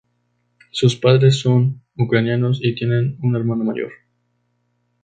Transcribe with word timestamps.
Sus 0.71 0.95
padres 0.95 1.41
son 1.41 1.83
ucranianos 1.95 2.57
y 2.63 2.73
tiene 2.73 3.17
un 3.21 3.35
hermano 3.35 3.63
mayor. 3.63 3.91